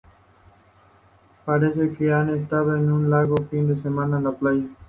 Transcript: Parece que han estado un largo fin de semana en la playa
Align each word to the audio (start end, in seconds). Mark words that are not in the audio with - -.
Parece 1.45 1.91
que 1.93 2.11
han 2.11 2.31
estado 2.31 2.73
un 2.73 3.11
largo 3.11 3.35
fin 3.51 3.67
de 3.67 3.79
semana 3.83 4.17
en 4.17 4.23
la 4.23 4.31
playa 4.31 4.65